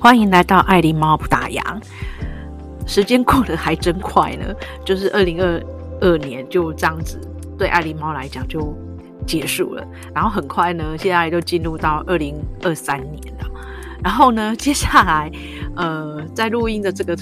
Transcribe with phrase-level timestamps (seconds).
[0.00, 1.60] 欢迎来到爱狸猫不打烊。
[2.86, 4.46] 时间过得还真快呢，
[4.82, 5.62] 就是二零二
[6.00, 7.20] 二年就这样子，
[7.58, 8.74] 对爱狸猫来讲就
[9.26, 9.86] 结束了。
[10.14, 13.50] 然后很快呢，现在就进入到二零二三年了。
[14.02, 15.30] 然后呢，接下来
[15.76, 17.14] 呃，在录音的这个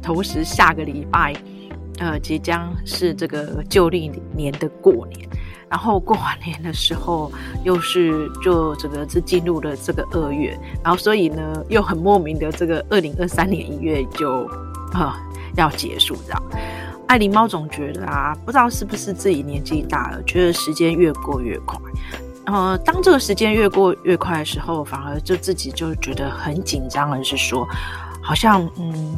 [0.00, 1.34] 同时，下个礼拜
[1.98, 5.28] 呃，即将是这个旧历年的过年。
[5.72, 7.32] 然后过完年的时候，
[7.64, 10.54] 又是就整个是进入了这个二月，
[10.84, 14.44] 然后所以呢，又很莫名的这个二零二三年一月就
[14.92, 15.18] 啊
[15.56, 16.42] 要结束这样。
[17.08, 21.80] 爱琳猫总觉得啊，不知道是不是自己年纪大了，觉得时间越过越快。
[22.44, 27.66] 呃，当这个时间越过越快的时候，反而就自己就觉得很紧张而是说，
[28.20, 29.16] 好像嗯，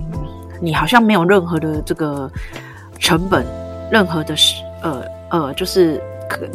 [0.62, 2.30] 你好像没有任何的这个
[3.00, 3.44] 成本，
[3.91, 6.00] 任何的是呃呃，就是。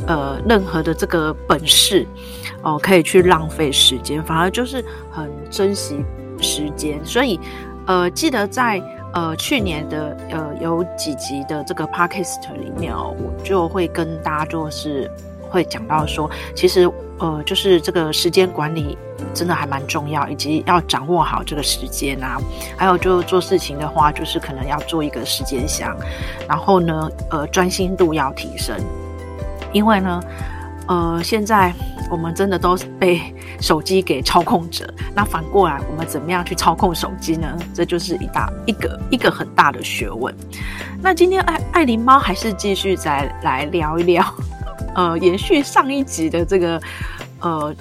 [0.07, 2.05] 呃，任何的这个本事
[2.61, 6.03] 哦、呃，可以去浪费时间，反而就是很珍惜
[6.41, 6.99] 时间。
[7.05, 7.39] 所以
[7.85, 8.81] 呃，记得在
[9.13, 15.09] 呃去年的呃有几集的这个 podcast 里面哦，我就会跟大家就是
[15.49, 18.97] 会讲到说，其实呃就是这个时间管理
[19.33, 22.37] 真的还蛮重要，以及要掌握好这个时间啊。
[22.77, 25.97] 还有就做事情的话，就是可能要做一个时间箱，
[26.47, 28.77] 然后呢呃专心度要提升。
[29.71, 30.21] 因为呢，
[30.87, 31.73] 呃，现在
[32.09, 33.21] 我们真的都被
[33.61, 34.91] 手机给操控着。
[35.13, 37.57] 那反过来，我们怎么样去操控手机呢？
[37.73, 40.33] 这就是一大一个一个很大的学问。
[41.01, 44.25] 那今天爱爱琳猫还是继续再来聊一聊，
[44.95, 46.81] 呃，延续上一集的这个，
[47.39, 47.75] 呃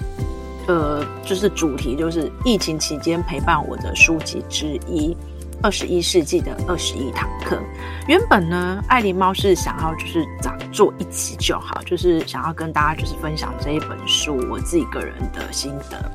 [0.67, 5.17] 呃，就是主题，就是疫情期间陪伴我的书籍之一。
[5.61, 7.61] 二十一世纪的二十一堂课，
[8.07, 16.11] 原本呢，爱琳猫是想要就是讲做一集就好，就是想要跟大家就是分享这一本书我自己个人的心得。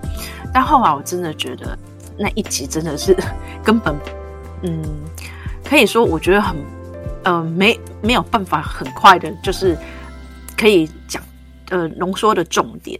[0.53, 1.79] 但后来我真的觉得
[2.19, 3.15] 那一集真的是
[3.63, 3.95] 根本，
[4.63, 4.83] 嗯，
[5.63, 6.57] 可以说我觉得很，
[7.25, 9.77] 呃，没没有办法很快的，就是
[10.57, 11.23] 可以讲
[11.69, 12.99] 呃浓缩的重点，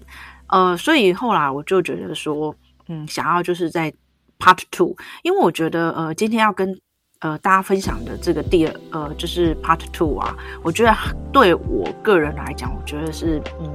[0.49, 2.55] 呃，所以后来我就觉得说，
[2.89, 3.91] 嗯，想要就是在。
[4.39, 6.79] Part Two，因为我觉得呃，今天要跟
[7.21, 10.95] 呃大家分享的这个第二呃，就是 Part Two 啊，我觉得
[11.33, 13.71] 对我个人来讲，我觉得是嗯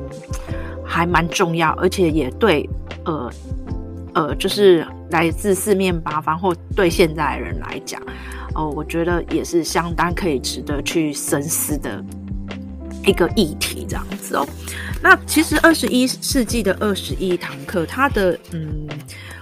[0.86, 2.70] 还蛮重要，而且也对
[3.06, 3.32] 呃
[4.14, 8.02] 呃，就是来自四面八方或对现在人来讲，
[8.56, 12.04] 哦、呃，我觉得也是相当可以值得去深思的
[13.06, 14.46] 一个议题，这样子哦。
[15.02, 18.88] 那其实二十一世纪的二十一堂课，它的嗯。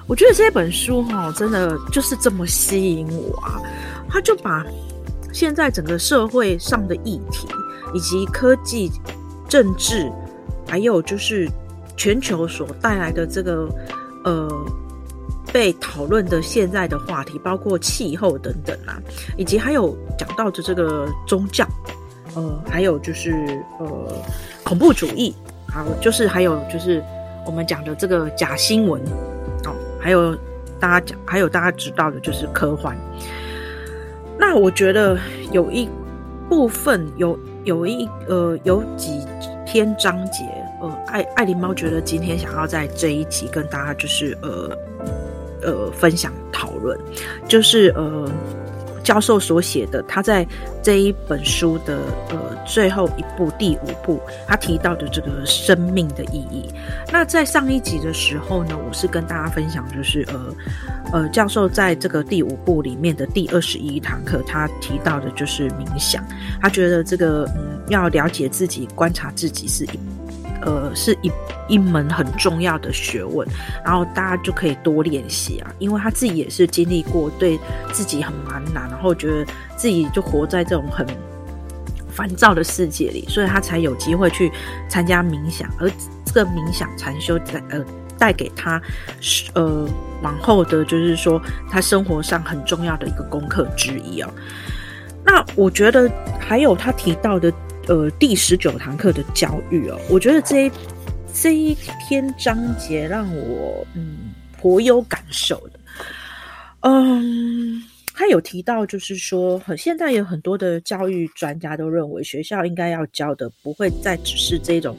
[0.09, 3.59] 我觉得这本书哈，真的就是这么吸引我啊！
[4.07, 4.65] 他就把
[5.33, 7.45] 现在整个社会上的议题，
[7.93, 8.89] 以及科技、
[9.49, 10.09] 政治，
[10.65, 11.45] 还有就是
[11.97, 13.67] 全球所带来的这个
[14.23, 14.49] 呃
[15.51, 18.95] 被讨论的现在的话题，包括气候等等啊，
[19.35, 21.67] 以及还有讲到的这个宗教，
[22.33, 24.23] 呃，还有就是呃
[24.63, 25.35] 恐怖主义，
[25.69, 27.03] 好，就是还有就是
[27.45, 29.01] 我们讲的这个假新闻。
[29.65, 30.35] 哦还有
[30.79, 32.95] 大家讲，还有大家知道的就是科幻。
[34.37, 35.17] 那我觉得
[35.51, 35.89] 有一
[36.47, 39.19] 部分有有一呃有几
[39.65, 40.45] 篇章节，
[40.81, 44.77] 呃，爱爱琳猫觉得今天想要在这一集跟大家就是呃
[45.63, 46.97] 呃分享讨论，
[47.47, 48.29] 就是呃。
[49.07, 50.45] 教授所写的，他在
[50.83, 51.97] 这一本书的
[52.29, 56.65] 呃最后一部第五部，他提到的这个生命的意义。
[57.09, 60.53] 那在上一集的时候呢，我是跟大家分享，就是呃
[61.13, 66.21] 呃，教授在这个第五部里面的第二十一堂课，他提到的就是冥想。
[66.61, 69.99] 他觉得这个嗯，要了解自己、观察自己是一。
[70.61, 71.31] 呃，是一
[71.67, 73.47] 一门很重要的学问，
[73.83, 77.59] 然后大家就可以多练习啊，因为他自己也是经历过，对
[77.91, 79.45] 自己很茫然，然后觉得
[79.75, 81.05] 自己就活在这种很
[82.09, 84.51] 烦躁的世界里，所以他才有机会去
[84.89, 85.89] 参加冥想，而
[86.25, 87.85] 这个冥想禅修带呃
[88.17, 88.81] 带给他
[89.53, 89.87] 呃
[90.21, 94.29] 往后的就是说他生活上很重要的一个功课之一哦。
[95.23, 97.53] 那我觉得还有他提到的。
[97.87, 100.71] 呃，第十九堂课的教育哦，我觉得这一
[101.33, 101.75] 这一
[102.07, 105.79] 篇章节让我嗯颇有感受的。
[106.81, 107.81] 嗯，
[108.13, 114.97] 他有提到，就是说，很现在有很多的教育专家都认为，学校应该要教的不会再只是这种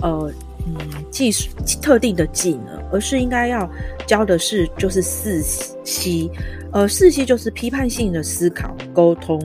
[0.00, 0.32] 呃
[0.66, 0.76] 嗯
[1.10, 1.50] 技术
[1.82, 3.68] 特定的技能，而是应该要
[4.06, 5.42] 教的是就是四
[5.84, 6.30] C，
[6.72, 9.40] 呃，四 C 就是批判性的思考、沟通。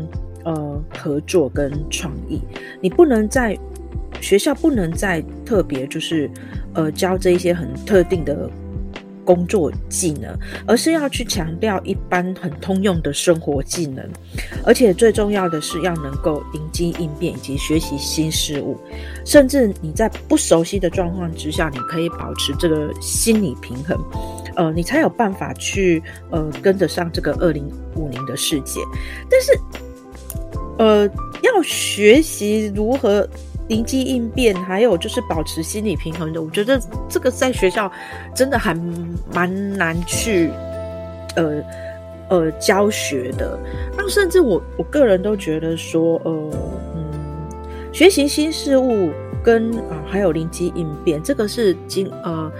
[0.46, 2.42] 呃，合作跟创意，
[2.82, 3.58] 你不能在
[4.22, 6.30] 学校不能再特别就是
[6.74, 8.50] 呃教这一些很特定的
[9.26, 10.38] 工作技能，
[10.68, 14.06] 而是要去强调一般很通用的生活技能，
[14.66, 18.78] 而且最重要的是要能够灵机应变以及学习新事物，
[19.26, 23.98] 甚至你在不熟悉的状况之下，你可以保持这个心理平衡，
[24.58, 28.82] 呃，你才有办法去呃跟得上这个二零五零的世界。
[29.30, 29.54] 但是，
[30.78, 31.08] 呃，
[31.42, 33.28] 要学习如何。
[33.70, 36.78] 灵机应变，还有就是保持心理平衡的，我觉得
[37.08, 37.90] 这个在学校
[38.36, 38.76] 真的还
[39.34, 40.50] 蛮难去
[41.38, 41.64] 呃
[42.30, 43.58] 呃教学的。
[43.98, 46.52] 那甚至我我个人都觉得说，呃
[46.94, 47.06] 嗯，
[47.94, 49.12] 学习新事物
[49.42, 52.52] 跟啊、还有灵机应变，这个是经呃，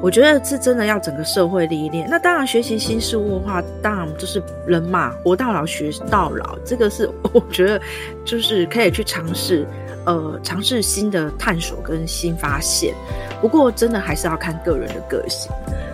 [0.00, 2.08] 我觉得是真的要整个社会历练。
[2.08, 7.80] 那当然，学习新事物的话，当然就是人嘛，活到老学到老，这个是 我觉得
[8.24, 9.66] 就是可以去尝试。
[10.06, 12.94] 呃，尝试新的探索跟新发现，
[13.42, 15.52] 不过真的还是要看个人的个性。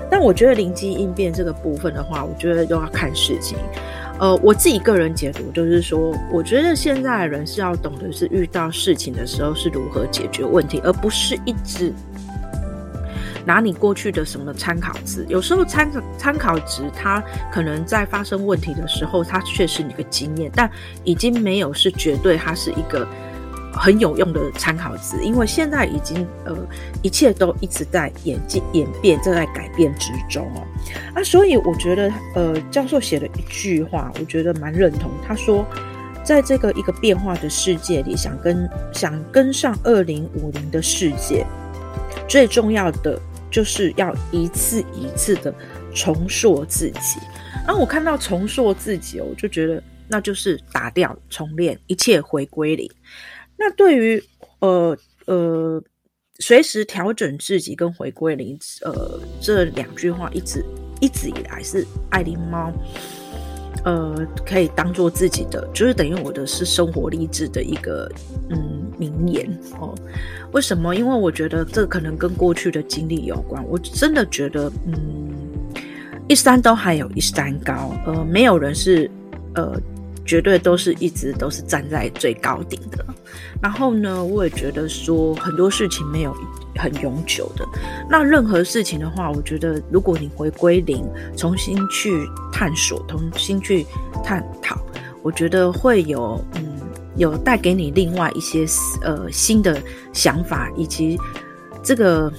[0.09, 3.59] 但我觉得灵机应变这个部分的话，我觉得都要看事情。
[4.21, 11.93] 呃，我自己个人解读就是说，我觉得现在的人是要懂得是遇到事情的时候是如何解决问题，而不是一直
[13.45, 15.25] 拿你过去的什么参考值。
[15.29, 20.71] 有时候参参考值，它可能在发生问题的时候，它确实你个经验，但
[21.05, 23.07] 已经没有是绝对，它是一个。
[23.77, 26.57] 很有用的参考值，因为现在已经呃，
[27.03, 30.63] 一切都一直在演进、演变，正在改变之中哦。
[31.13, 35.11] 啊，所以我觉得呃，教授写了一句话，我觉得蛮认同。
[35.27, 35.67] 他说，
[36.23, 41.45] 在这个一个变化的世界里，想跟想跟上二零五零的世界，
[42.29, 43.21] 最重要的
[43.55, 45.55] 就是要一次一次的
[45.95, 47.21] 重塑自己。
[47.65, 52.91] 然后我看到重塑自己，我就觉得那就是打掉重练，一切回归零。
[53.57, 54.21] 那对于
[54.59, 55.81] 呃呃，
[56.41, 60.65] 随时调整自己跟回归零，呃，这两句话一直
[61.01, 62.73] 一直以来是爱灵猫，
[63.85, 68.11] 呃，可以当做自己的，就是等于我的是生活励志的一个
[68.49, 69.47] 嗯名言
[69.79, 69.95] 哦。
[70.53, 70.95] 为什么？
[70.95, 73.65] 因为我觉得这可能跟过去的经历有关。
[73.69, 74.95] 我真的觉得，嗯，
[76.29, 79.11] 一山都还有一山高，呃，没有人是
[79.55, 79.81] 呃。
[80.25, 83.05] 绝对都是一直都是站在最高顶的。
[83.63, 86.35] 然后呢，我也觉得说很多事情没有
[86.77, 87.67] 很永久的。
[88.09, 91.05] 那任何事情的话，我觉得如果你回归零，
[91.37, 93.87] 重新去探索，重新去
[94.23, 94.79] 探讨，
[95.23, 96.79] 我觉得会有嗯
[97.17, 98.67] 有带给你另外一些
[99.03, 99.81] 呃新的
[100.13, 101.19] 想法，以及
[101.83, 102.33] 这个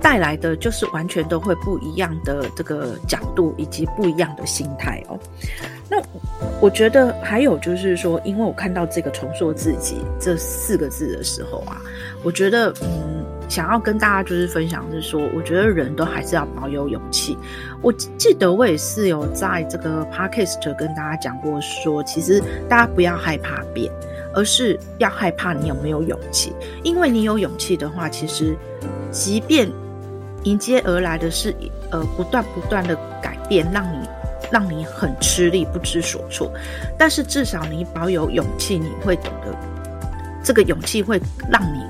[0.00, 5.18] 带来的就是完全都会不一样的这个角度，以及不一样的心态哦。
[5.92, 6.02] 那
[6.58, 11.76] 我觉得还有就是说，因为我看到这个“重塑自己”这四个字的时候啊，
[12.24, 17.36] 我觉得嗯，想要跟大家就是分享是说，我觉得人都还是要保有勇气。
[17.82, 23.92] 我记得我也是有在这个 podcast 跟大家讲过说，说其实大家不要害怕变，
[24.32, 26.54] 而是要害怕你有没有勇气。
[26.82, 28.56] 因为你有勇气的话，其实
[29.10, 29.68] 即便
[30.44, 31.54] 迎接而来的是
[31.90, 34.08] 呃不断不断的改变，让你。
[34.52, 36.52] 让你很吃力，不知所措，
[36.98, 39.56] 但是至少你保有勇气，你会懂得
[40.44, 41.20] 这个勇气会
[41.50, 41.80] 让你，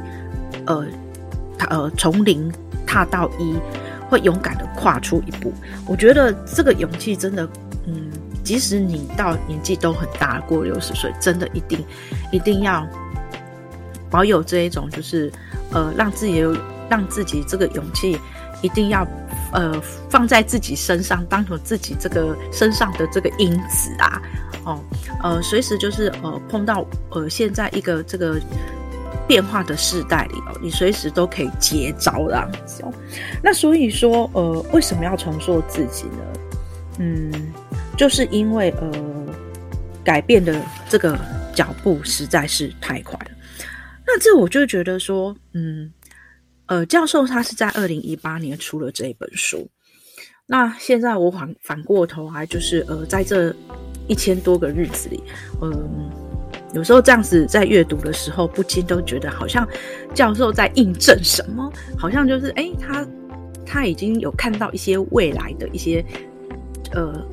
[0.67, 0.87] 呃，
[1.69, 2.53] 呃，从零
[2.87, 3.56] 踏到一，
[4.09, 5.53] 会勇敢的跨出一步。
[5.87, 7.49] 我觉得这个勇气真的，
[7.87, 8.11] 嗯，
[8.45, 11.85] 即使你到年纪都很大，过六十岁，真的一定
[12.31, 12.87] 一定要
[14.09, 15.33] 保有这一种，就是
[15.73, 16.57] 呃，让自己有
[16.88, 18.19] 让自己这个勇气
[18.62, 19.07] 一定要。
[19.54, 19.78] 呃，
[20.09, 24.23] 放在自己身上，当成自己这个身上的这个因子啊，
[24.64, 24.81] 哦，
[25.23, 28.40] 呃，随时就是呃碰到呃现在一个这个
[29.28, 32.90] 变化的时代里哦，你随时都可以接招这样子哦。
[33.42, 36.40] 那所以说，呃，为什么要重塑自己呢？
[37.00, 37.31] 嗯，
[37.95, 38.90] 就是因为呃
[40.02, 41.14] 改变的这个
[41.54, 43.31] 脚步实在是太快了。
[44.07, 45.92] 那这我就觉得说，嗯。
[46.66, 49.69] 呃，教授他是在二零一八年出了这一本书。
[50.47, 53.54] 那现在我反反过头来，就是呃，在这
[54.09, 55.23] 一千多个日子里，
[55.62, 56.11] 嗯、
[56.75, 59.66] 有时候这样子在阅读的时候，不禁都觉得好像
[60.14, 63.07] 教授在印证什么，好像就是哎，他
[63.64, 66.04] 他已经有看到一些未来的一些
[66.92, 67.26] 呃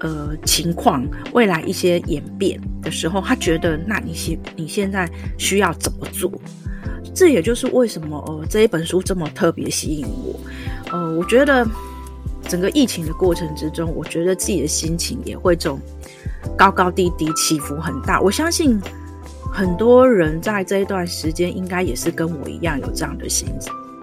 [0.00, 5.08] 呃情况，未来一些演变的时候，他觉得那你现你现在
[5.38, 6.30] 需要怎么做？
[7.14, 10.40] 这也就是为什么呃这一本书这么特别吸引我，
[10.90, 11.66] 呃，我觉得
[12.48, 15.80] 整个疫情的过程之中，我觉得自己的心情也会这种
[16.56, 18.20] 高高低低，起伏很大。
[18.20, 18.80] 我相信
[19.52, 23.48] 很多人在这一段时间应该也是跟我一样有这样的心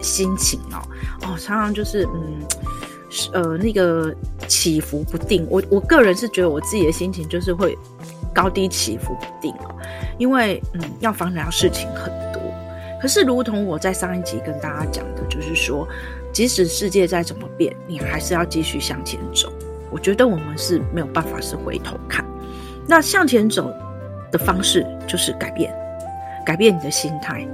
[0.02, 0.80] 心情哦，
[1.24, 2.40] 哦，常常就是嗯，
[3.34, 4.16] 呃，那个
[4.48, 5.46] 起伏不定。
[5.50, 7.78] 我我个人是觉得我自己的心情就是会
[8.34, 9.76] 高低起伏不定哦，
[10.18, 12.41] 因为嗯，要烦恼事情很多。
[13.02, 15.88] 可是，如同我在上一集跟大家讲的，就是说，
[16.32, 19.52] 即使世界再怎么变，你还是要继续向前走。
[19.90, 22.24] 我觉得我们是没有办法是回头看。
[22.88, 23.74] 那向前走
[24.32, 25.74] 的方式就是改变，
[26.46, 27.46] 改变你的心态。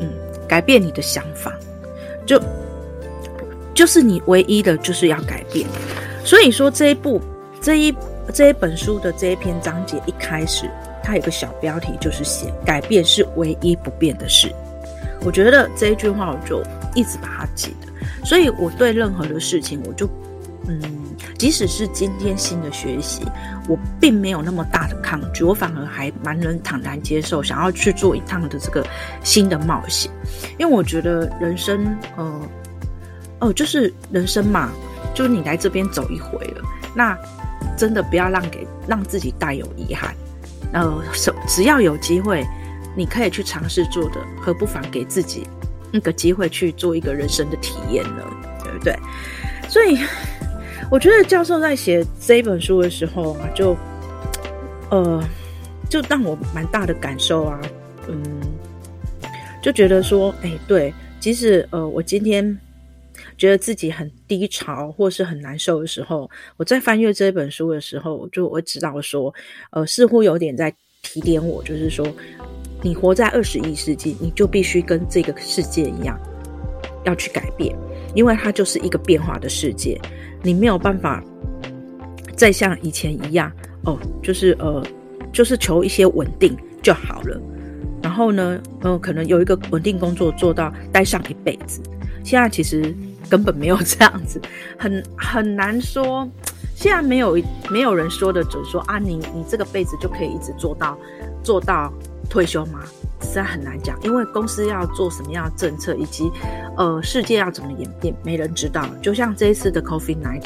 [0.00, 0.08] 嗯
[0.48, 1.58] 改变你的想法，
[2.26, 2.40] 就
[3.74, 5.66] 就是你唯一的就是要改变。
[6.24, 7.20] 所以说这一部
[7.60, 7.94] 这一
[8.34, 10.70] 这一本书的这一篇章节一开始，
[11.02, 14.52] 它有个小标题，就是写“改变是唯一不变的事”。
[15.24, 16.62] 我觉得这一句话，我就
[16.94, 18.26] 一直把它记得。
[18.26, 20.08] 所以我对任何的事情，我就
[20.66, 20.80] 嗯，
[21.38, 23.22] 即使是今天新的学习。
[23.68, 28.84] 我并没有那么大的抗拒，我反而还蛮能坦然接受，想要去做一趟的这个
[29.22, 30.10] 新的冒险，
[30.58, 32.40] 因为我觉得人生，呃，
[33.38, 34.72] 哦、就是人生嘛，
[35.14, 37.16] 就是你来这边走一回了，那
[37.76, 40.12] 真的不要让给让自己带有遗憾，
[40.72, 42.44] 呃，什只要有机会，
[42.96, 45.46] 你可以去尝试做的，何不妨给自己
[45.92, 48.24] 那个机会去做一个人生的体验呢？
[48.64, 48.98] 对不对？
[49.68, 49.98] 所以。
[50.90, 53.74] 我觉得教授在写这本书的时候啊，就，
[54.90, 55.24] 呃，
[55.88, 57.58] 就让我蛮大的感受啊，
[58.08, 58.22] 嗯，
[59.62, 62.58] 就觉得说，哎，对，即使呃，我今天
[63.42, 69.34] 觉得自己很低潮或是很难受的时候，我在翻阅这本书的时候，就我知道说，
[69.72, 70.72] 呃，似乎有点在
[71.02, 72.06] 提点我，就是说，
[72.82, 76.16] 你活在二十一世纪，你就必须跟这个世界一样，
[77.04, 77.74] 要去改变，
[78.14, 80.00] 因为它就是一个变化的世界。
[80.40, 81.20] 你没有办法
[82.36, 83.50] 再像以前一样
[83.82, 84.86] 哦，就是呃，
[85.32, 87.40] 就是求一些稳定就好了。
[88.00, 91.80] 然后呢，呃，可能有一个稳定工作做到待上一辈子。
[92.24, 92.94] 现在其实
[93.28, 94.40] 根本没有这样子，
[94.78, 96.28] 很很难说。
[96.74, 97.38] 现在没有
[97.70, 100.98] 没有人说的准说啊，你你这个辈子就可以一直做到
[101.42, 101.92] 做到
[102.28, 102.80] 退休吗？
[103.20, 106.28] 实在很难讲，因为公司要做什么样的政策，以及
[106.76, 108.84] 呃世界要怎么演变，没人知道。
[109.00, 110.42] 就像这一次的 COVID-19，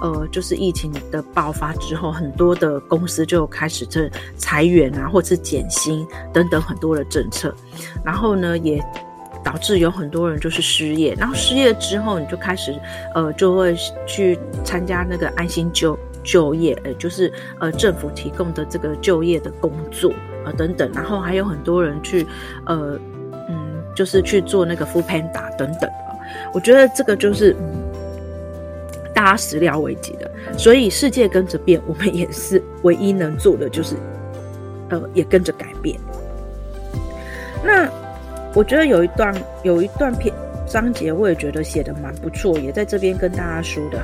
[0.00, 7.52] 呃，就是疫情的爆发之后，很多的公司就开始这裁员啊，或者是减薪等等很多的政策，
[8.04, 8.80] 然后呢，也
[9.44, 11.14] 导致有很多人就是失业。
[11.18, 12.74] 然后失业之后，你就开始
[13.14, 20.12] 呃就会去参加那个安心就就业，呃，就是呃政府提供的这个就业的工作。
[20.46, 22.26] 呃，等等，然后还有很多人去，
[22.66, 23.00] 呃，
[23.48, 25.90] 嗯，就是去做那个 full panda 等等。
[26.52, 27.56] 我觉得这个就是，
[29.14, 30.30] 大家始料未及的。
[30.58, 33.96] 所以世界跟着变，我们也是唯一能做的，就是，
[34.90, 35.98] 呃，也跟着改变。
[37.64, 37.88] 那
[38.54, 39.34] 我觉得有一段
[39.64, 40.32] 有一段篇
[40.66, 44.00] 章节，我也觉得写得蛮不错，也在这边跟大家说的，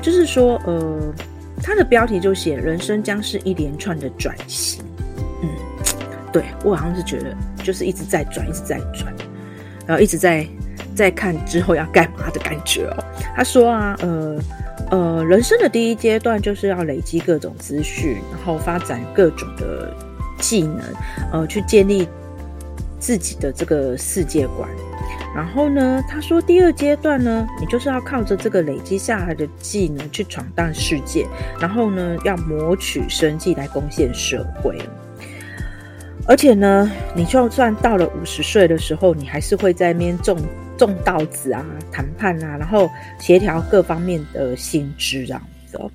[0.00, 1.12] 就是说，呃，
[1.62, 4.82] 它的标题就写“人生将是一连串的转型”。
[5.42, 5.48] 嗯
[6.32, 9.12] 对，我好像是觉得，就是一直在转，一直在转，
[9.86, 10.46] 然后一直在
[10.94, 13.04] 在看之后要干嘛的感觉哦。
[13.34, 14.38] 他说啊，呃
[14.90, 19.92] 呃，人生的第一阶段就是要累积各种资讯，然后发展各种的
[20.38, 20.80] 技能，
[21.32, 22.08] 呃，去建立
[22.98, 24.68] 自己的这个世界观。
[25.34, 31.26] 然后呢，他说第二阶段呢，你就是要靠着这个累积下来的技能去闯荡世界，
[31.60, 34.78] 然后呢，要谋取生计来贡献社会。
[36.26, 40.38] 而且呢，你就算到了五十岁的时候，你还是会在那边种
[40.76, 45.90] 种稻子啊、谈判啊，然后协调各方面的薪资这样子哦。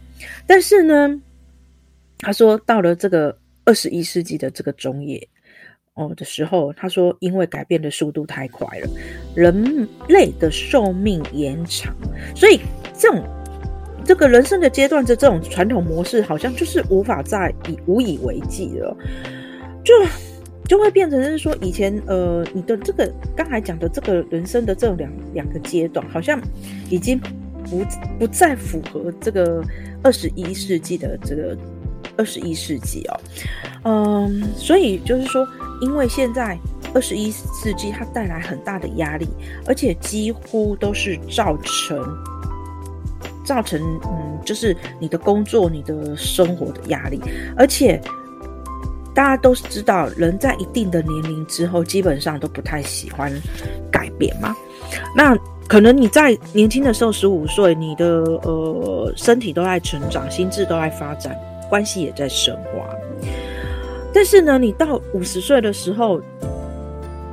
[0.48, 1.22] 但是呢，
[2.20, 5.28] 他说到了这个二十一世纪的这个中叶
[5.96, 8.90] 哦的时候，他说因为改变的速度太快了，
[9.36, 11.96] 人类的寿命延长，
[12.36, 12.60] 所以
[12.98, 13.24] 这种
[14.04, 18.98] 这个人生的阶段的这种传统模式，好像就是无法再以无以为继了。
[19.84, 19.94] 就
[20.68, 26.42] 就会变成是说，以前呃，你的这个刚才讲的这个人生的这两两个阶段，好像
[26.90, 27.86] 已经不
[28.18, 29.64] 不再符合这个
[30.02, 31.58] 二十一世纪的这个
[32.18, 33.20] 二十一世纪哦，
[33.84, 35.48] 嗯，所以就是说，
[35.82, 36.58] 因为现在
[36.94, 39.28] 二十一世纪它带来很大的压力，
[39.66, 42.00] 而且几乎都是造成
[43.46, 47.20] 造成嗯，就是你的工作、你的生活的压力，
[47.58, 48.02] 而且。
[49.16, 53.32] 大家都知道，人在一定的年龄之后，基本上都不太喜欢
[53.92, 54.56] 改变嘛。
[55.16, 61.38] 那可能你在年轻的时候，十五岁，你的呃身体都在成长，心智都在发展，
[61.74, 62.88] 关系也在深化。
[64.14, 66.22] 但是呢，你到五十岁的时候，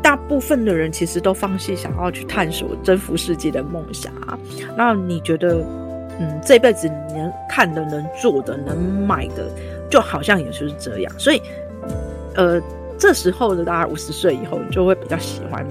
[0.02, 4.38] 大部分的人其实都放弃想要去探索、征服世界的梦想啊。
[4.78, 5.62] 那你觉得，
[6.18, 9.50] 嗯，这辈子你能看的、能做的、能买的，
[9.90, 11.12] 就好像也就是这样。
[11.18, 11.42] 所以，
[12.34, 12.58] 呃，
[12.96, 15.66] 这时候的大家五十岁以后，你就会比较喜欢，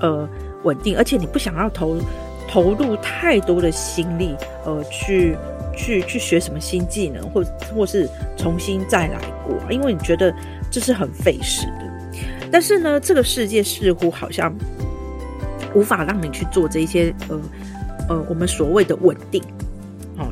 [0.00, 0.28] 呃，
[0.64, 1.96] 稳定，而且你不想要投
[2.48, 5.36] 投入太多的心力，呃，去
[5.76, 10.34] 去去学什么新技能，或或是重新再来过，因为你觉得
[10.70, 11.90] 这是很费时的。
[12.50, 14.52] 但是呢，这个世界似乎好像
[15.74, 17.40] 无法让你去做这些呃
[18.08, 19.42] 呃，我们所谓的稳定，
[20.18, 20.26] 哦，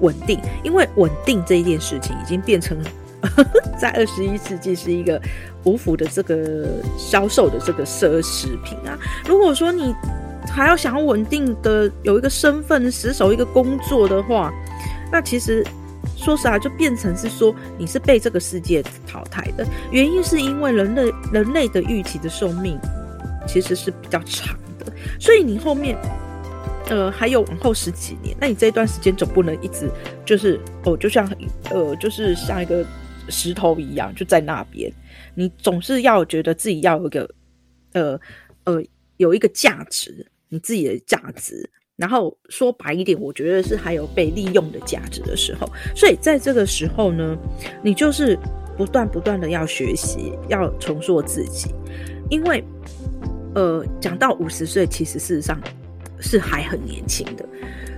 [0.00, 2.78] 稳定，因为稳定这一件事情已经变成
[3.76, 5.20] 在二十一世纪是一个
[5.64, 8.96] 无福的这个销售的这个奢侈品啊。
[9.26, 9.92] 如果说你
[10.46, 14.52] 还要想要稳定的有一个身份，死守一个工作的话，
[15.14, 15.64] 那其实。
[16.16, 22.78] 说实话，就变成是说你是被这个世界淘汰的原因，是因为人类人类的预期的寿命
[23.48, 25.96] 其实是比较长的，所以你后面
[26.88, 29.90] 呃还有往后十几年，那你这一段时间总不能一直
[30.26, 31.28] 就是哦，就像
[31.70, 32.86] 呃就是像一个
[33.30, 34.92] 石头一样就在那边，
[35.34, 37.28] 你总是要觉得自己要有一个
[37.92, 38.20] 呃
[38.64, 38.82] 呃
[39.16, 41.68] 有一个价值，你自己的价值。
[41.96, 47.36] 然后说白一点，我觉得是还有被利用的价值的时候，所以在这个时候呢，
[47.82, 48.38] 你就是
[48.76, 51.70] 不断不断的要学习，要重塑自己，
[52.30, 52.64] 因为
[53.54, 55.60] 呃，讲到五十岁，其实事实上
[56.20, 57.46] 是还很年轻的，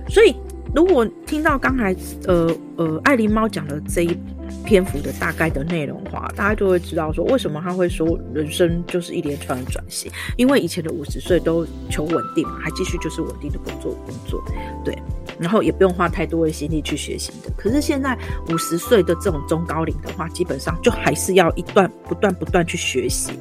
[0.09, 0.35] 所以
[0.75, 1.95] 如果听到刚才
[2.27, 4.17] 呃呃爱琳猫讲的这一。
[4.63, 14.43] 篇幅的大概的内容的话，大家就会知道说，为什么他会说人生就是一连串的转型，因为以前的五十岁都求稳定嘛，还继续就是稳定的工作工作，
[14.83, 14.97] 对，
[15.39, 17.51] 然后也不用花太多的心力去学习的。
[17.57, 18.17] 可是现在
[18.49, 23.31] 五十岁的这种中高龄的话，基本上就还是要一段不断不断去学习，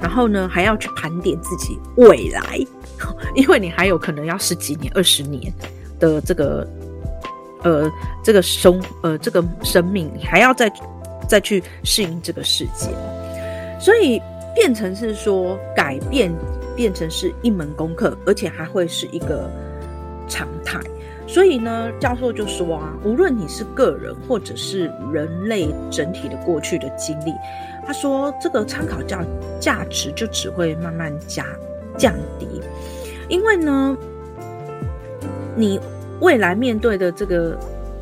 [0.00, 2.58] 然后呢还要去盘点自己未来，
[3.34, 5.52] 因为你还有可能要十几年、二十年
[5.98, 6.68] 的这个。
[7.64, 7.90] 呃，
[8.24, 10.72] 这个生呃，这个生命，还要再
[11.28, 12.88] 再去适应这个世界，
[13.78, 14.20] 所以
[14.54, 16.32] 变成是说改变
[16.74, 19.48] 变成是一门功课，而且还会是一个
[20.28, 20.80] 常态。
[21.28, 27.32] 所以呢，教授就说啊，无论你是个人或者是人类整体的过去的经历，
[27.86, 29.24] 他说这个参考价
[29.60, 31.46] 价值就只会慢慢加
[31.96, 32.46] 降低，
[33.28, 33.96] 因为呢，
[35.54, 35.80] 你。
[36.22, 37.58] 未来面对的这个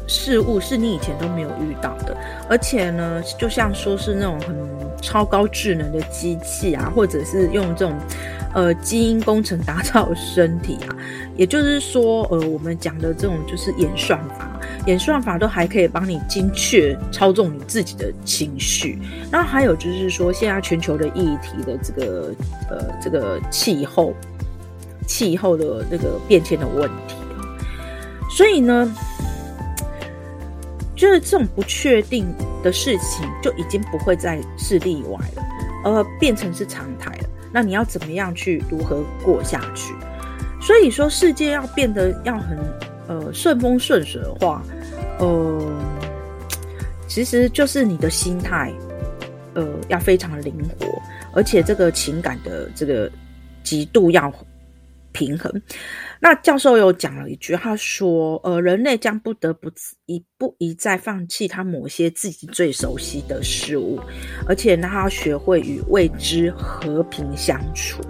[0.07, 2.17] 事物是你以前都没有遇到的，
[2.49, 4.55] 而且呢，就像说是那种很
[5.01, 7.97] 超高智能的机器啊，或者是用这种
[8.55, 10.95] 呃基因工程打造身体啊，
[11.37, 18.99] 也就是说，呃，我们讲的这种就是演算法，演算法都还可以帮你精确操纵你自己的情绪。
[19.31, 22.35] 然后还有就是说，现在全球的议题的这个
[22.69, 24.13] 呃这个气候
[25.07, 27.15] 气候的那个变迁的问题。
[28.31, 28.91] 所以呢，
[30.95, 35.45] 就是这种不确定的事情就已经不会再是例外了，
[35.85, 37.29] 而变成是常态了。
[37.53, 39.93] 那你要怎么样去如何过下去？
[40.63, 42.59] 所以说，世界要变得要很
[43.09, 44.63] 呃顺风顺水的话，
[45.19, 45.61] 呃，
[47.09, 48.73] 其实就是你的心态，
[49.55, 50.87] 呃，要非常灵活，
[51.35, 53.11] 而且这个情感的这个
[53.65, 54.31] 极度要
[55.21, 55.53] 平衡。
[56.19, 59.71] 那教授又讲了一句，他说：“呃，人类将不得不
[60.07, 64.01] 一不一再放弃他某些自己最熟悉的事物，
[64.49, 68.01] 而且呢，他要学会与未知和平相处。”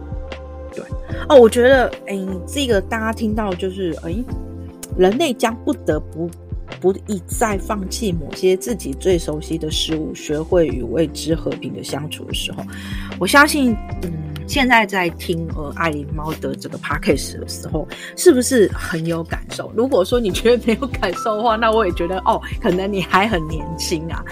[0.72, 0.84] 对，
[1.28, 4.14] 哦，我觉得，哎，这个大家听到就是，哎，
[4.96, 6.30] 人类将不得不
[6.80, 12.62] 不一再放弃某些自己最熟悉的事物，学会与未知和平的相处的时候，
[13.18, 14.12] 我相信，嗯。
[14.46, 19.72] 现在在听呃爱琳猫的这个 podcast 的时候，是不是很有感受？
[19.76, 24.24] 如果说你觉得没有感受的话，那我也觉得哦，可能你还很年轻啊。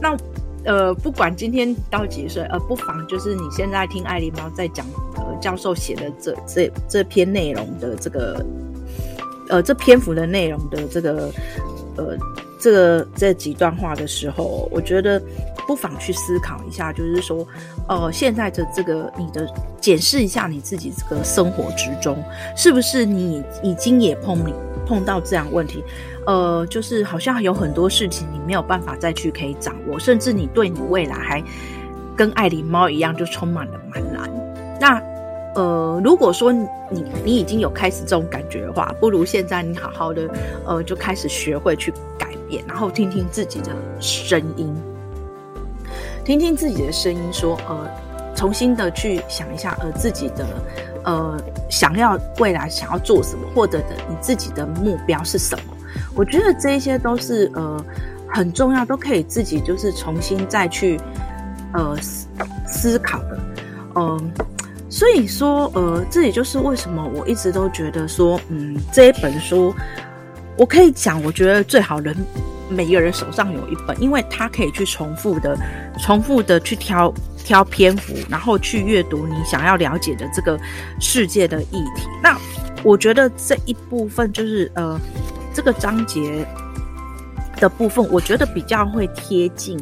[0.00, 0.16] 那
[0.64, 8.42] 呃，不管今天到几岁，呃，不妨就是你现在听爱琳猫在讲呃教授写的这这这篇内容的这个
[9.50, 11.30] 呃这篇幅的内容的这个
[11.96, 12.16] 呃
[12.58, 15.20] 这个这几段话的时候，我觉得。
[15.66, 17.44] 不妨去思考一下，就是说，
[17.88, 19.44] 呃，现在的这个你的
[19.80, 22.16] 检视一下你自己这个生活之中，
[22.56, 24.54] 是不是你已经也碰你
[24.86, 25.82] 碰到这样问题？
[26.24, 31.42] 呃，就是好像有很多事情你没有办法再去可以掌握，甚至你对你未来还
[32.14, 34.30] 跟爱琳猫一样，就充满了茫然。
[34.80, 35.02] 那
[35.56, 36.68] 呃，如果说你
[37.24, 40.28] 你已经有开始这种感觉的话，不如现在你好好的
[40.66, 44.72] 呃，就开始学会去改变，然后听听自己的声音。
[46.24, 47.88] 听听自己的声音，说，呃，
[48.34, 50.46] 重新的去想一下，呃，自己的
[51.04, 51.40] 呃
[51.70, 55.74] 想要未来想要做什么，或者的你自己的目标是什么？
[56.14, 57.82] 我觉得这些都是呃
[58.28, 61.00] 很重要，都可以自己就是重新再去
[61.72, 62.26] 呃思
[62.66, 63.38] 思考的，
[63.94, 64.32] 嗯、
[64.88, 69.74] 所以说，呃，这也就是为什么我一直都觉得说，嗯，这一本书，
[70.56, 72.16] 我可以讲，我觉得最好人
[72.70, 75.58] 每一个人手上有一本，因为他可以去重复的、
[75.98, 80.58] 重复的去挑挑篇幅，然后去阅读你想要了解的这个
[81.00, 82.08] 世界的议题。
[82.22, 82.38] 那
[82.84, 84.98] 我觉得这一部分就是，呃，
[85.52, 86.46] 这个章节
[87.56, 89.76] 的部分，我觉得比较会贴近。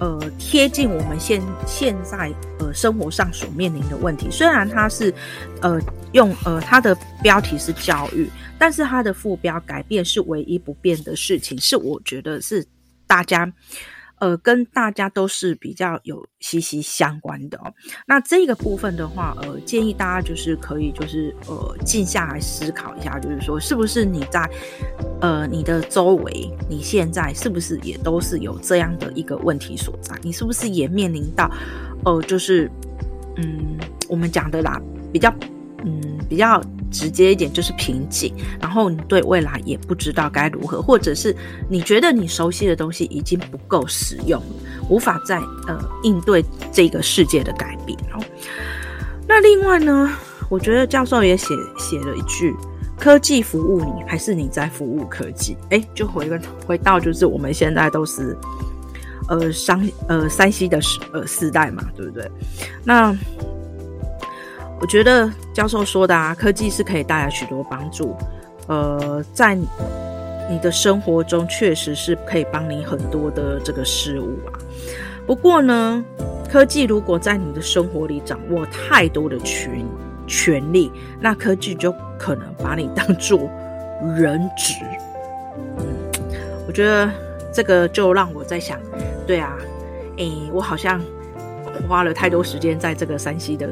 [0.00, 4.28] 呃，贴近我们现现在呃生活上所面临的问题。
[4.30, 5.14] 虽然它是
[5.60, 5.78] 呃
[6.12, 12.66] 用呃它的标题是教育，但是它的副标改变是唯一不变的事情，是我觉得是
[13.06, 13.50] 大家。
[14.20, 17.72] 呃，跟大家都是比较有息息相关的哦。
[18.06, 24.48] 那这个部分的话，呃，建议大家就是可以就是呃静下来思考一下，就是说是不是你在
[25.20, 30.14] 呃你的周围，你现在是不是也都是有这样的一个问题所在？
[30.22, 31.50] 你是不是也面临到
[32.04, 32.70] 呃就是
[33.36, 33.78] 嗯
[34.08, 34.80] 我们讲的啦，
[35.12, 35.34] 比较
[35.84, 36.62] 嗯比较。
[36.92, 41.32] 直接一点就是瓶颈，然后你对未来也不知道该如何，或者是
[41.68, 44.42] 你觉得你熟悉的东西已经不够实用，
[44.88, 45.38] 无法再
[45.68, 47.96] 呃应对这个世界的改变。
[48.08, 48.24] 然后，
[49.28, 50.12] 那另外呢，
[50.48, 52.52] 我觉得教授也写写了一句：
[52.98, 55.56] 科技服务你，还是你在服务科技？
[55.68, 58.36] 诶，就回个回到就是我们现在都是
[59.28, 62.28] 呃商呃三 C 的时呃时代嘛，对不对？
[62.82, 63.16] 那。
[64.80, 68.16] 我觉得教授说的啊，科技是可以带来许多帮助，
[68.66, 74.56] 呃，在你的生活中确实是可以帮你很多的这个事物啊。
[75.26, 76.02] 不过呢，
[76.50, 79.84] 科技如果在你的生活里掌握太多的权
[80.26, 80.90] 权力，
[81.20, 83.38] 那科技就可能把你当做
[84.16, 84.74] 人质。
[85.76, 85.84] 嗯，
[86.66, 87.08] 我觉得
[87.52, 88.80] 这个就让我在想，
[89.26, 89.52] 对啊，
[90.16, 90.98] 诶，我好像
[91.86, 93.68] 花了太多时间在这个山西的。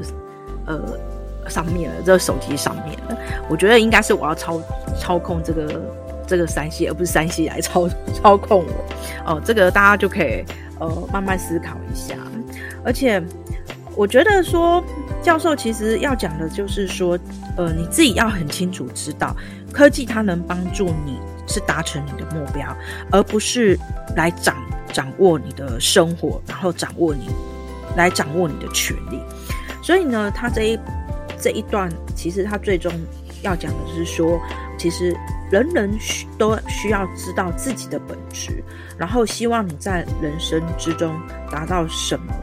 [0.68, 4.60] 呃，上面了，这个手机上面了，我觉得应该是我要操
[5.00, 5.80] 操控这个
[6.26, 9.32] 这个三 C，而不是三 C 来操操控我。
[9.32, 10.44] 哦，这个大家就可以
[10.78, 12.14] 呃慢慢思考一下。
[12.84, 13.22] 而且
[13.96, 14.84] 我觉得说，
[15.22, 17.18] 教授其实要讲的就是说，
[17.56, 19.34] 呃，你自己要很清楚知道，
[19.72, 22.76] 科技它能帮助你是达成你的目标，
[23.10, 23.78] 而不是
[24.16, 24.54] 来掌
[24.92, 27.30] 掌握你的生活，然后掌握你
[27.96, 29.18] 来掌握你的权利。
[29.88, 30.78] 所以呢，他这一
[31.40, 32.92] 这一段，其实他最终
[33.40, 34.38] 要讲的就是说，
[34.78, 35.16] 其实
[35.50, 35.90] 人人
[36.36, 38.62] 都需要知道自己的本质，
[38.98, 41.18] 然后希望你在人生之中
[41.50, 42.34] 达到什么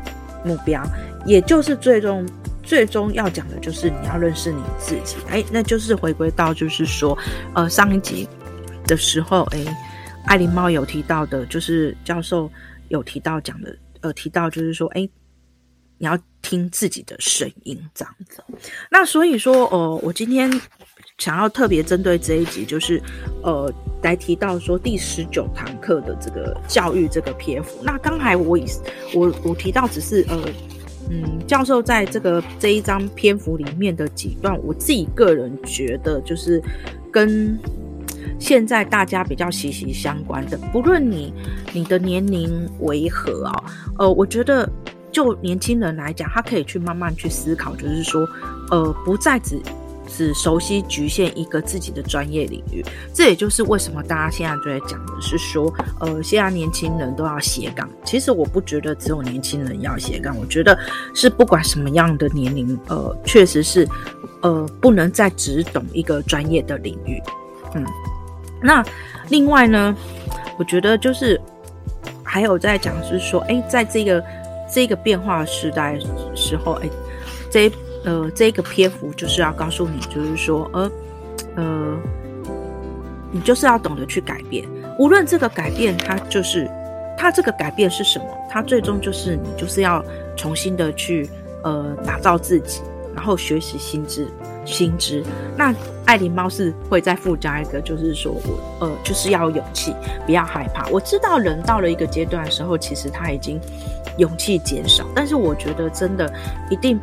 [0.44, 0.84] 目标，
[1.28, 2.28] 也就是最终
[2.64, 5.16] 最终要讲的就是你要认识你自己。
[5.30, 7.16] 哎，那就是回归到就是说，
[7.54, 8.28] 呃，上一集
[8.88, 9.64] 的时候，哎，
[10.26, 12.50] 爱琳猫有提到的，就是教授
[12.88, 15.08] 有提到讲的，呃，提到就是说，哎。
[15.98, 16.20] 你要
[16.56, 18.42] 听自己的声音，这样子。
[18.90, 20.50] 那所以说，呃，我今天
[21.18, 23.02] 想要特别针对这一集，就是
[23.44, 27.78] 呃，来提到说第十九堂课的这个教育这个篇幅。
[27.84, 28.66] 那刚才我以
[29.14, 30.42] 我我提到只是呃，
[31.10, 36.62] 嗯，教授在这个这一章篇幅里面的几段，我自己个人觉得就是
[37.12, 37.60] 跟
[38.40, 41.34] 现在大家比较息息相关的，不论你
[41.74, 43.64] 你的年龄为何啊，
[44.00, 44.70] 呃，我觉得。
[45.16, 48.28] 就年轻人来讲，他可以去慢慢去思考，就是说，
[48.70, 49.58] 呃，不再只
[50.06, 52.84] 只熟悉局限一个自己的专业领域。
[53.14, 57.90] 这也就是为什么大家现在就在讲的是说，呃，现在年轻人都要斜杠。
[58.04, 60.78] 其实我不觉得只有年轻人要斜杠，我觉得
[61.14, 63.88] 是不管什么样的年龄，呃，确实是，
[64.42, 67.24] 呃，不能再只懂一个专业的领域。
[67.74, 67.86] 嗯，
[68.62, 68.84] 那
[69.30, 69.96] 另外呢，
[70.60, 71.40] 我觉得就是
[72.22, 74.22] 还有在讲是说，哎，在这个。
[74.76, 75.98] 这个变化时代
[76.36, 76.90] 时候，哎，
[77.50, 77.72] 这
[78.04, 80.92] 呃这个篇幅就是要告诉你，就是说，呃
[81.56, 81.98] 呃，
[83.32, 84.68] 你就是要懂得去改变，
[85.00, 86.70] 无论这个改变它就是
[87.18, 90.04] 它这个改变是什么，它最终就是你就是要
[90.36, 91.30] 重新的去
[91.64, 92.82] 呃打造自己，
[93.16, 94.28] 然后学习新知
[94.66, 95.24] 新知。
[95.56, 95.74] 那
[96.06, 100.86] 爱琳猫是会再附加一个，就是说我呃就是要勇气，不要害怕。
[100.90, 103.58] 我知道人到了一个阶段的时候，其实他已经。
[104.18, 106.32] 勇气减少，但是我觉得真的
[106.70, 107.00] 一定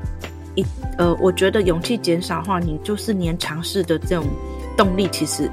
[0.55, 0.65] 一
[0.99, 4.27] 呃，我觉得勇气减少的话，你就是连尝试的这种
[4.77, 5.51] 动力其实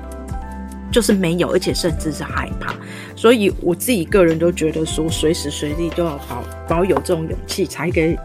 [0.92, 2.74] 就是没有，而且甚至是害怕。
[3.16, 8.18] 所以我自己个人都觉得说，随时随地都要保保有这种勇气，才给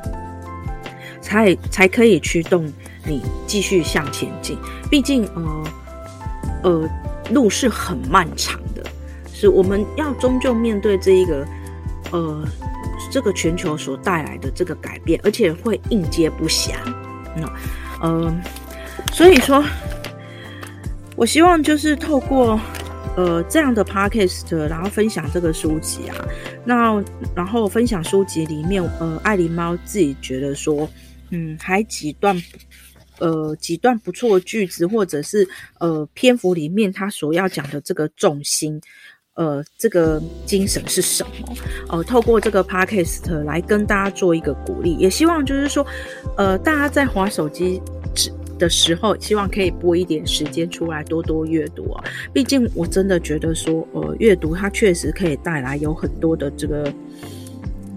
[1.20, 2.70] 才才可以驱动
[3.04, 4.56] 你继续向前进。
[4.90, 5.64] 毕竟，呃
[6.62, 6.88] 呃，
[7.30, 8.84] 路是很漫长的，
[9.32, 11.46] 是我们要终究面对这一个
[12.12, 12.44] 呃
[13.14, 16.72] 这个全球所带来的这个改变，而且会应接不暇。
[17.36, 17.48] 那，
[18.02, 18.42] 呃，
[19.12, 19.64] 所以说，
[21.14, 22.58] 我希望就是透过。
[23.16, 26.16] 呃，这样的 podcast，然后分享这个书籍啊，
[26.64, 27.00] 那
[27.32, 30.90] 然后分享书籍里面，呃，爱狸猫自己觉得说，
[31.30, 32.36] 嗯，还几段，
[33.20, 35.48] 呃，几段不错的句子，或者是
[35.78, 38.80] 呃篇幅里面他所要讲的这个重心，
[39.34, 41.54] 呃，这个精神是什么？
[41.88, 45.86] 呃，透过这个 podcast 来跟大家做一个鼓励，也希望就是说，
[46.36, 47.80] 呃，大家在划手机。
[48.56, 52.04] 的时候，希望可以拨一点时间出来多多阅读啊！
[52.32, 56.84] 毕竟我真的觉得说，呃，阅读它确实可以带来有很多的这个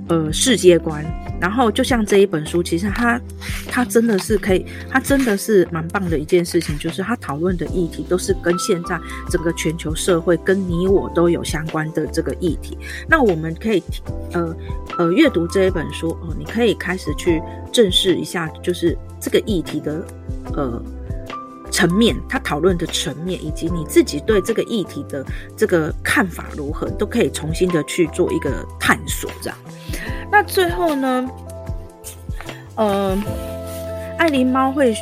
[0.07, 1.05] 呃世界观。
[1.39, 3.21] 然后，就像这一本书，其实它
[3.69, 12.75] 它真的是可以，它真的是蛮棒的一件事情，就是它讨论的议题都是跟现在整个全球社会跟你我都有相关的这个议题。
[13.07, 13.83] 那我们可以
[14.33, 14.55] 呃
[14.97, 17.39] 呃阅读这一本书哦，呃，你可以开始去
[17.71, 20.03] 正视一下，就是这个议题的。
[20.55, 20.81] 呃，
[21.71, 25.25] 层面，他讨论的层面，以及你自己对这个议题的
[25.55, 29.29] 这个看法如何，都可以重新的去做一个探索。
[29.41, 29.57] 这样，
[30.31, 31.29] 那最后呢，
[32.75, 33.17] 呃，
[34.17, 34.95] 爱狸猫会。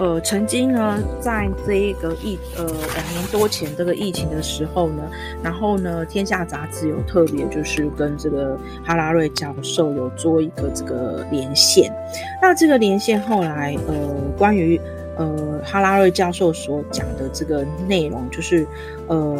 [0.00, 5.02] 呃，曾经呢，在这一个疫呃两年多前这个疫情的时候呢，
[5.42, 11.92] 然后呢，天下杂志有特别就是跟这个哈拉瑞教授有做一个这个连线。
[12.40, 13.94] 那这个连线后来呃，
[14.36, 14.80] 关于
[15.18, 18.66] 呃哈拉瑞教授所讲的这个内容，就是
[19.08, 19.36] 呃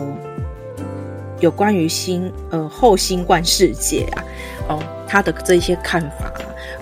[1.41, 4.25] 有关于新呃后新冠世界啊，
[4.69, 6.31] 哦、他的这些看法，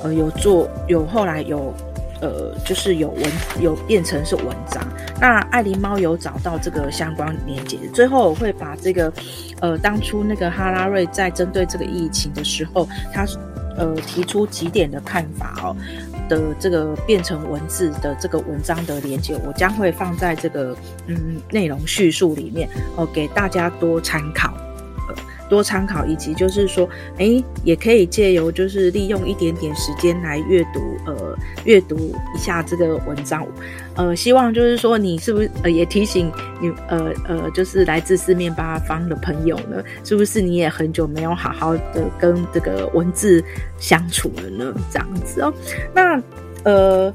[0.02, 1.72] 呃，有做有后来有。
[2.22, 3.22] 呃，就是有文
[3.60, 4.82] 有变成是文章，
[5.20, 9.12] 那爱狸猫有找到这个相关连接，最后我会把这个，
[9.60, 13.26] 呃，当初那个哈拉瑞在针对这个疫情的时候，他
[13.76, 15.76] 呃提出几点的看法哦
[16.28, 24.56] 的这个变成文字的这个文章的连接，我将会放在这个嗯内容叙述里面哦，给大家多参考。
[25.48, 31.96] 多参考，以及就是说，诶，也可以借由就是利用一点点时间来阅读，呃，阅读
[32.34, 33.46] 一下这个文章，
[33.94, 36.30] 呃，希望就是说，你是不是呃也提醒
[36.60, 43.42] 你，呃呃，就是来自四面八方的朋友呢，是不是你也很久没有好好的跟这个文字
[43.78, 44.74] 相处了呢？
[44.90, 45.52] 这样子哦，
[45.94, 46.20] 那
[46.64, 47.14] 呃，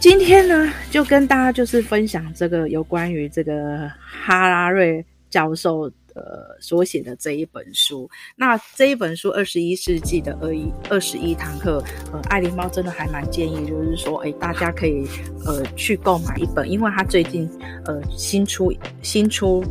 [0.00, 5.90] 今天呢，就跟大家就是分享这个有关于这个哈拉瑞教授。
[6.18, 11.80] 呃，所写的这一本书，那这一本书《二十一世纪的二一二十一堂课》，
[12.12, 15.06] 呃，爱狸猫真的还蛮建议，就是说，哎，大家可以
[15.44, 17.48] 呃去购买一本，因为它最近
[17.84, 19.64] 呃新出新出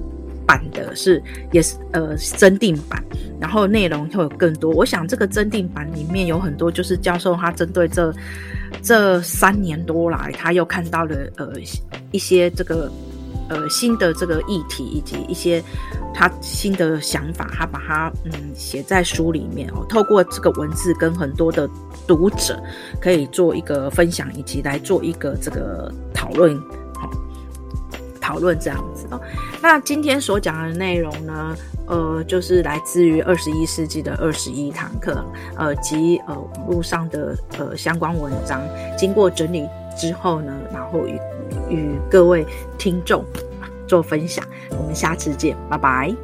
[0.46, 3.04] 版的是也是呃增订版，
[3.40, 4.72] 然后内容会有更多。
[4.72, 8.14] 我想这个增订版里面有很多，就是教授他针对这
[8.82, 11.54] 这三年多来，他又看到了呃
[12.12, 12.92] 一些这个。
[13.50, 15.64] 呃，新的这个议题以及一些
[16.14, 19.86] 他新的想法，他把它嗯写在书里面哦。
[19.88, 21.70] 透过这个文字，跟很多的
[22.06, 22.62] 读者
[23.00, 26.60] 可以做一个分享，以及来做一个这个讨论，
[26.96, 27.10] 好、
[28.20, 29.22] 讨论这样子哦。
[29.62, 35.24] 那今天所讲的内容呢，呃，就是来自于二十一世纪的二十一堂课，
[35.56, 38.62] 呃，及呃网络上的呃相关文章，
[38.98, 39.66] 经过整理
[39.98, 41.20] 之后呢，然后与。
[41.70, 42.46] 与各位
[42.78, 43.26] 听众
[43.88, 46.16] 做分享，我们下次见，拜拜。